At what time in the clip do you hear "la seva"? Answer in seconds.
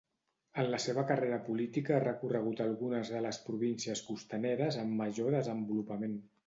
0.75-1.03